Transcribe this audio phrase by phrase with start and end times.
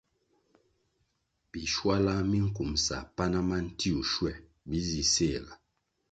[1.51, 5.53] Bischuala minkumsa pana ma ntiwuh schuer bi zih séhga.